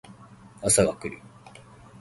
[0.63, 1.21] 朝が来る